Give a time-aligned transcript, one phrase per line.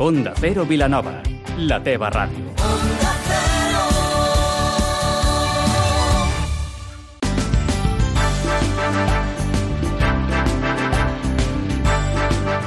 [0.00, 1.24] Onda Cero Vilanova,
[1.58, 2.52] la teva ràdio.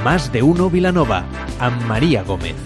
[0.03, 1.23] Más de uno Vilanova,
[1.61, 2.59] amb Maria Gómez.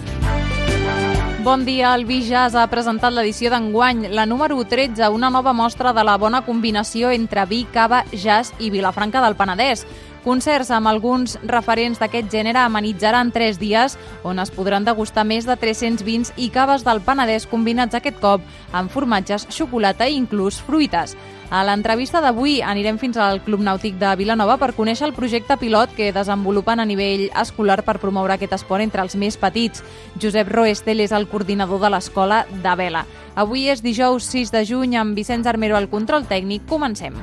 [1.44, 5.92] Bon dia, el Vi Jazz ha presentat l'edició d'enguany, la número 13, una nova mostra
[5.94, 9.86] de la bona combinació entre vi, cava, jazz i Vilafranca del Penedès.
[10.26, 13.92] Concerts amb alguns referents d'aquest gènere amenitzaran tres dies
[14.26, 18.42] on es podran degustar més de 300 vins i caves del Penedès combinats aquest cop
[18.74, 21.14] amb formatges, xocolata i inclús fruites.
[21.46, 25.94] A l'entrevista d'avui anirem fins al Club Nàutic de Vilanova per conèixer el projecte pilot
[25.94, 29.86] que desenvolupen a nivell escolar per promoure aquest esport entre els més petits.
[30.18, 33.06] Josep Roestel és el coordinador de l'escola de vela.
[33.36, 36.66] Avui és dijous 6 de juny amb Vicenç Armero al control tècnic.
[36.66, 37.14] Comencem.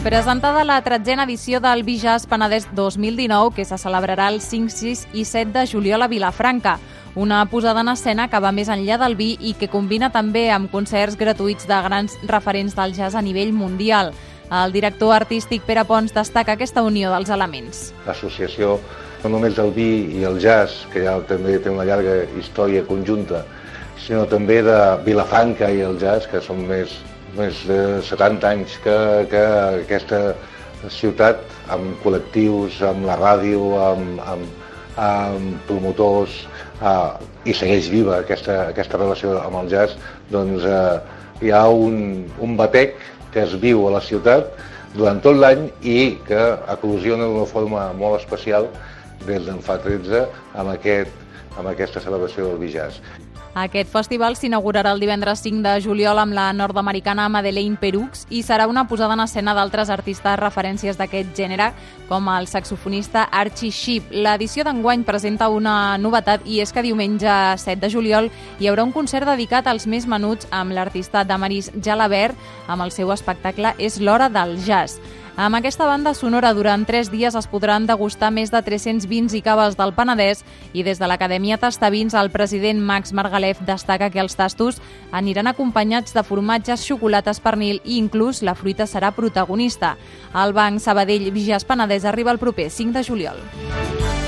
[0.00, 5.26] Presentada la tretzena edició del Vijas Penedès 2019, que se celebrarà el 5, 6 i
[5.28, 6.78] 7 de juliol a Vilafranca.
[7.14, 10.72] Una posada en escena que va més enllà del vi i que combina també amb
[10.72, 14.14] concerts gratuïts de grans referents del jazz a nivell mundial.
[14.48, 17.90] El director artístic Pere Pons destaca aquesta unió dels elements.
[18.08, 18.78] L'associació
[19.20, 23.44] no només del vi i el jazz, que ja també té una llarga història conjunta,
[24.00, 26.96] sinó també de Vilafranca i el jazz, que són més,
[27.36, 28.96] més de 70 anys que,
[29.30, 29.42] que
[29.84, 30.20] aquesta
[30.88, 34.66] ciutat, amb col·lectius, amb la ràdio, amb, amb,
[35.00, 36.42] amb promotors,
[36.80, 39.96] uh, i segueix viva aquesta, aquesta relació amb el jazz,
[40.32, 40.98] doncs uh,
[41.40, 42.98] hi ha un, un batec
[43.32, 44.50] que es viu a la ciutat
[44.96, 46.40] durant tot l'any i que
[46.74, 48.66] eclosiona d'una forma molt especial
[49.26, 50.24] des d'en fa 13
[50.58, 51.12] amb, aquest,
[51.56, 53.00] amb aquesta celebració del Bijazz.
[53.50, 58.68] Aquest festival s'inaugurarà el divendres 5 de juliol amb la nord-americana Madeleine Perux i serà
[58.70, 61.72] una posada en escena d'altres artistes referències d'aquest gènere,
[62.06, 64.12] com el saxofonista Archie Sheep.
[64.14, 68.94] L'edició d'enguany presenta una novetat i és que diumenge 7 de juliol hi haurà un
[68.94, 72.38] concert dedicat als més menuts amb l'artista Damaris Jalabert
[72.68, 75.02] amb el seu espectacle És l'hora del jazz.
[75.36, 79.40] Amb aquesta banda sonora durant tres dies es podran degustar més de 300 vins i
[79.40, 80.42] caves del Penedès
[80.74, 84.80] i des de l'Acadèmia Tastavins el president Max Margalef destaca que els tastos
[85.12, 89.96] aniran acompanyats de formatges, xocolates, pernil i inclús la fruita serà protagonista.
[90.34, 94.19] El Banc Sabadell Vigias Penedès arriba el proper 5 de juliol.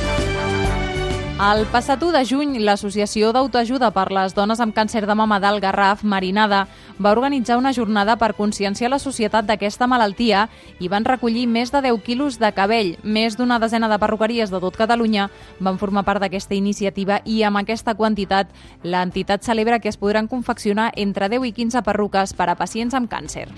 [1.42, 5.56] El passat 1 de juny, l'Associació d'Autoajuda per les Dones amb Càncer de Mama del
[5.58, 6.60] Garraf, Marinada,
[7.02, 10.44] va organitzar una jornada per conscienciar la societat d'aquesta malaltia
[10.78, 12.92] i van recollir més de 10 quilos de cabell.
[13.02, 15.26] Més d'una desena de perruqueries de tot Catalunya
[15.58, 18.54] van formar part d'aquesta iniciativa i amb aquesta quantitat
[18.84, 23.10] l'entitat celebra que es podran confeccionar entre 10 i 15 perruques per a pacients amb
[23.10, 23.48] càncer.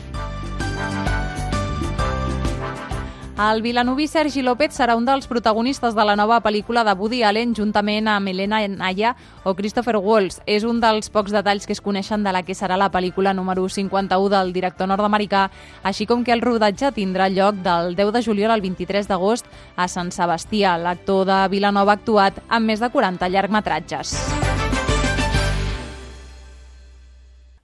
[3.36, 7.50] El vilanoví Sergi López serà un dels protagonistes de la nova pel·lícula de Woody Allen
[7.58, 10.38] juntament amb Elena Naya o Christopher Waltz.
[10.46, 13.66] És un dels pocs detalls que es coneixen de la que serà la pel·lícula número
[13.66, 15.48] 51 del director nord-americà,
[15.82, 19.90] així com que el rodatge tindrà lloc del 10 de juliol al 23 d'agost a
[19.90, 20.78] Sant Sebastià.
[20.78, 24.43] L'actor de Vilanova ha actuat amb més de 40 llargmetratges.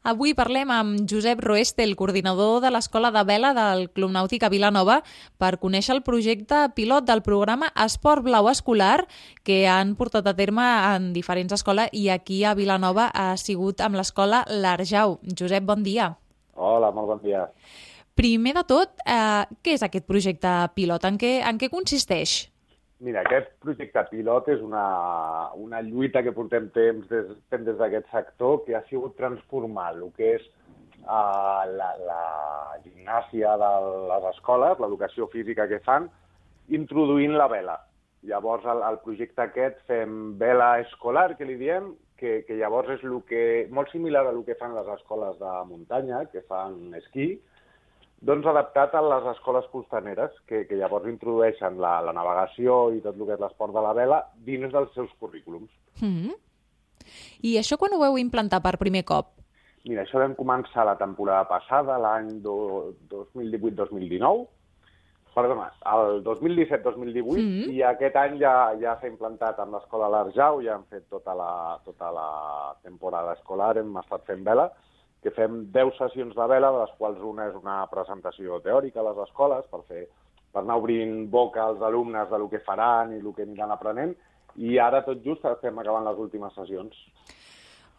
[0.01, 4.49] Avui parlem amb Josep Roeste, el coordinador de l'Escola de Vela del Club Nàutic a
[4.49, 5.03] Vilanova,
[5.37, 9.05] per conèixer el projecte pilot del programa Esport Blau Escolar
[9.45, 14.01] que han portat a terme en diferents escoles i aquí a Vilanova ha sigut amb
[14.01, 15.19] l'escola L'Arjau.
[15.37, 16.15] Josep, bon dia.
[16.57, 17.51] Hola, molt bon dia.
[18.17, 21.05] Primer de tot, eh, què és aquest projecte pilot?
[21.05, 22.50] En què, en què consisteix?
[23.01, 24.85] Mira, aquest projecte pilot és una,
[25.57, 30.35] una lluita que portem temps des, des d'aquest sector que ha sigut transformar el que
[30.35, 30.45] és
[31.07, 32.25] uh, la, la
[32.85, 33.71] gimnàsia de
[34.11, 36.11] les escoles, l'educació física que fan,
[36.69, 37.79] introduint la vela.
[38.29, 43.07] Llavors, el, el projecte aquest fem vela escolar, que li diem, que, que llavors és
[43.33, 47.33] que, molt similar a el que fan les escoles de muntanya, que fan esquí,
[48.21, 53.17] doncs adaptat a les escoles costaneres, que, que llavors introdueixen la, la navegació i tot
[53.17, 55.71] el que és l'esport de la vela dins dels seus currículums.
[56.01, 56.35] Mm -hmm.
[57.43, 59.27] I això quan ho veu implantar per primer cop?
[59.89, 64.47] Mira, això vam començar la temporada passada, l'any 2018-2019,
[65.35, 67.73] perdona, el 2017-2018, mm -hmm.
[67.73, 71.81] i aquest any ja, ja s'ha implantat amb l'escola L'Arjau, ja hem fet tota la,
[71.85, 74.73] tota la temporada escolar, hem estat fent vela,
[75.23, 79.09] que fem 10 sessions de vela, de les quals una és una presentació teòrica a
[79.11, 80.07] les escoles per, fer,
[80.53, 84.17] per anar obrint boca als alumnes de lo que faran i el que aniran aprenent,
[84.57, 86.97] i ara tot just estem acabant les últimes sessions.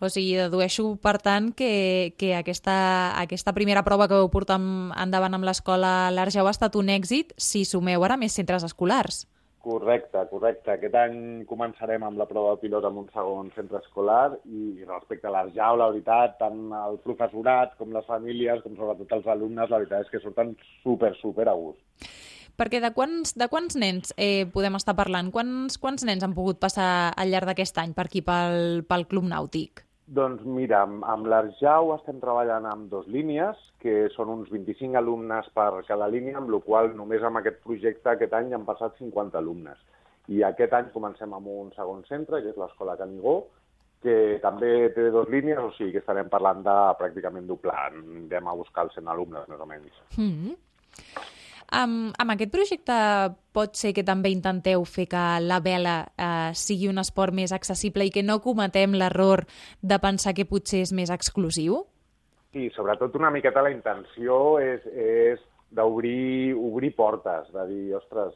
[0.02, 2.74] O sigui, dedueixo, per tant, que, que aquesta,
[3.22, 7.62] aquesta primera prova que vau portar endavant amb l'escola l'Argeu ha estat un èxit si
[7.70, 9.28] sumeu ara més centres escolars.
[9.62, 10.74] Correcte, correcte.
[10.74, 11.18] Aquest any
[11.50, 15.78] començarem amb la prova de pilot amb un segon centre escolar i respecte a l'Arjau,
[15.78, 20.10] la veritat, tant el professorat com les famílies, com sobretot els alumnes, la veritat és
[20.10, 22.10] que surten super, super a gust.
[22.58, 25.30] Perquè de quants, de quants nens eh, podem estar parlant?
[25.34, 29.30] Quants, quants nens han pogut passar al llarg d'aquest any per aquí, pel, pel Club
[29.30, 29.86] Nàutic?
[30.12, 35.70] Doncs mira, amb, l'Arjau estem treballant amb dos línies, que són uns 25 alumnes per
[35.88, 39.80] cada línia, amb la qual només amb aquest projecte aquest any han passat 50 alumnes.
[40.28, 43.38] I aquest any comencem amb un segon centre, que és l'Escola Canigó,
[44.04, 47.92] que també té dos línies, o sigui que estarem parlant de pràcticament doblar.
[47.94, 50.04] Anem a buscar els 100 alumnes, més o menys.
[50.18, 50.58] Mm -hmm.
[51.72, 52.96] Amb, amb aquest projecte
[53.56, 58.04] pot ser que també intenteu fer que la vela eh, sigui un esport més accessible
[58.08, 59.46] i que no cometem l'error
[59.80, 61.86] de pensar que potser és més exclusiu?
[62.52, 65.40] Sí, sobretot una miqueta la intenció és, és
[65.72, 68.36] d'obrir obrir portes, de dir, ostres,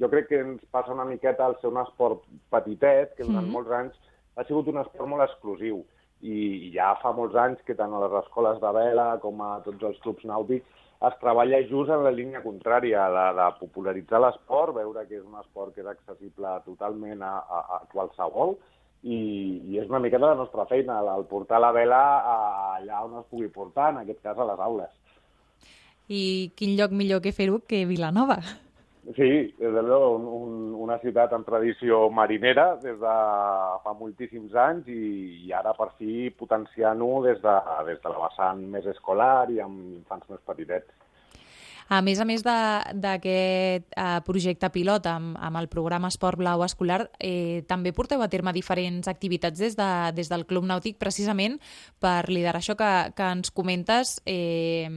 [0.00, 3.48] jo crec que ens passa una miqueta al ser un esport petitet, que durant mm
[3.48, 3.52] -hmm.
[3.52, 3.94] molts anys
[4.34, 5.84] ha sigut un esport molt exclusiu,
[6.22, 9.90] i ja fa molts anys que tant a les escoles de vela com a tots
[9.90, 15.04] els clubs nàutics es treballa just en la línia contrària, la de popularitzar l'esport, veure
[15.08, 18.56] que és un esport que és accessible totalment a, a, a qualsevol,
[19.02, 19.18] i,
[19.68, 22.00] i és una miqueta la nostra feina, el portar la vela
[22.78, 24.94] allà on es pugui portar, en aquest cas a les aules.
[26.08, 26.22] I
[26.56, 28.40] quin lloc millor que fer-ho que Vilanova?
[29.14, 33.14] Sí, des de un, un, una ciutat amb tradició marinera des de
[33.84, 37.54] fa moltíssims anys i, i ara per fi potenciant-ho des, de,
[37.86, 40.90] des de la vessant més escolar i amb infants més petitets.
[41.86, 47.04] A més a més d'aquest eh, projecte pilot amb, amb el programa Esport Blau Escolar,
[47.22, 51.60] eh, també porteu a terme diferents activitats des, de, des del Club Nàutic precisament
[52.02, 54.90] per liderar això que, que ens comentes eh,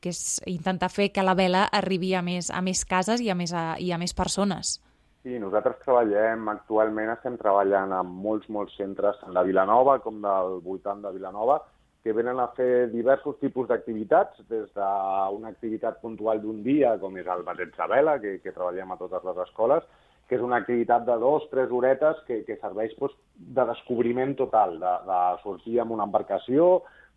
[0.00, 3.36] que és intentar fer que la vela arribi a més, a més cases i a
[3.36, 4.78] més, a, i a més persones.
[5.20, 10.60] Sí, nosaltres treballem, actualment estem treballant amb molts, molts centres, tant de Vilanova com del
[10.64, 11.58] voltant de Vilanova,
[12.02, 17.28] que venen a fer diversos tipus d'activitats, des d'una activitat puntual d'un dia, com és
[17.28, 19.84] el batet de vela, que, que treballem a totes les escoles,
[20.30, 24.78] que és una activitat de dos, tres horetes que, que serveix doncs, de descobriment total,
[24.80, 26.70] de, de sortir amb una embarcació,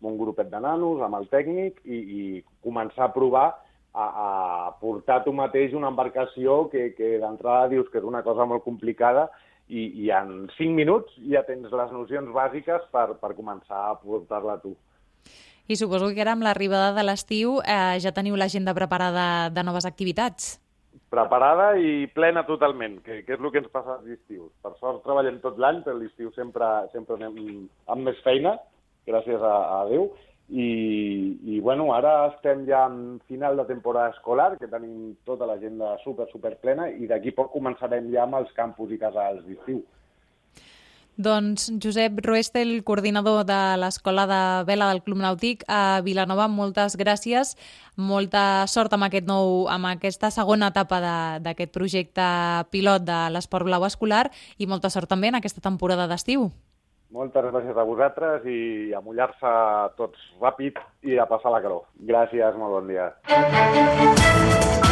[0.08, 2.22] un grupet de nanos, amb el tècnic, i, i
[2.64, 3.46] començar a provar
[3.94, 4.28] a, a
[4.80, 9.28] portar tu mateix una embarcació que, que d'entrada dius que és una cosa molt complicada
[9.68, 14.58] i, i en cinc minuts ja tens les nocions bàsiques per, per començar a portar-la
[14.64, 14.74] tu.
[15.64, 19.86] I suposo que ara amb l'arribada de l'estiu eh, ja teniu l'agenda preparada de noves
[19.88, 20.58] activitats.
[21.14, 24.50] Preparada i plena totalment, que, que és el que ens passa als estius.
[24.60, 27.38] Per sort treballem tot l'any, però l'estiu sempre, sempre anem
[27.86, 28.58] amb més feina,
[29.06, 30.10] gràcies a, a Déu.
[30.48, 35.94] I, I, bueno, ara estem ja en final de temporada escolar, que tenim tota l'agenda
[36.04, 39.80] super, super plena, i d'aquí poc començarem ja amb els campus i casals d'estiu.
[41.16, 47.54] Doncs Josep Ruestel, coordinador de l'Escola de Vela del Club Nàutic a Vilanova, moltes gràcies,
[47.94, 50.98] molta sort amb, aquest nou, amb aquesta segona etapa
[51.38, 52.26] d'aquest projecte
[52.74, 54.26] pilot de l'esport blau escolar
[54.58, 56.50] i molta sort també en aquesta temporada d'estiu.
[57.12, 59.52] Moltes gràcies a vosaltres i a mullar-se
[59.98, 61.84] tots ràpid i a passar la calor.
[62.00, 64.82] Gràcies, molt bon dia.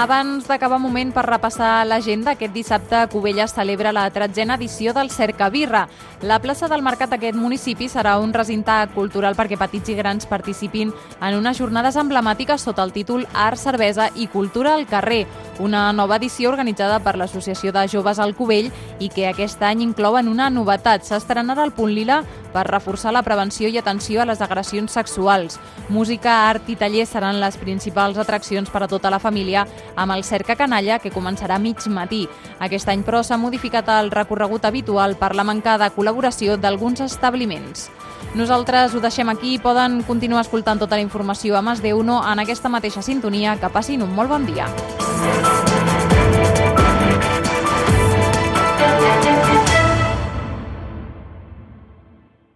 [0.00, 5.82] Abans d'acabar moment per repassar l'agenda, aquest dissabte Cubelles celebra la tretzena edició del Cercabirra.
[6.24, 10.94] La plaça del Mercat d'aquest municipi serà un recinte cultural perquè petits i grans participin
[11.20, 15.26] en unes jornades emblemàtiques sota el títol Art, Cervesa i Cultura al carrer,
[15.60, 20.32] una nova edició organitzada per l'Associació de Joves al Cubell i que aquest any inclouen
[20.32, 21.04] una novetat.
[21.04, 25.58] S'estrenarà al Punt Lila per reforçar la prevenció i atenció a les agressions sexuals.
[25.88, 29.66] Música, art i tallers seran les principals atraccions per a tota la família
[29.96, 32.26] amb el Cerca Canalla, que començarà a mig matí.
[32.60, 37.90] Aquest any, però, s'ha modificat el recorregut habitual per la manca de col·laboració d'alguns establiments.
[38.34, 42.20] Nosaltres ho deixem aquí i poden continuar escoltant tota la informació a Mas de Uno
[42.22, 43.56] en aquesta mateixa sintonia.
[43.60, 44.68] Que passin un molt bon dia.